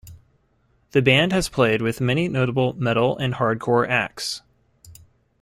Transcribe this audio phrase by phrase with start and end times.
[0.93, 4.41] The band has played with many notable Metal and Hardcore acts.